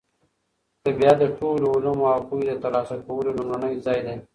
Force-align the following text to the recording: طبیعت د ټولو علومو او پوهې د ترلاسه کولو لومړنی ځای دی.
طبیعت 0.85 1.15
د 1.19 1.25
ټولو 1.39 1.65
علومو 1.75 2.05
او 2.15 2.19
پوهې 2.27 2.45
د 2.47 2.53
ترلاسه 2.63 2.95
کولو 3.05 3.29
لومړنی 3.37 3.73
ځای 3.85 3.99
دی. 4.05 4.15